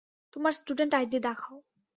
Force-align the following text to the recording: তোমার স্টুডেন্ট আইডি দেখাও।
তোমার 0.33 0.53
স্টুডেন্ট 0.53 0.91
আইডি 0.93 1.17
দেখাও। 1.19 1.57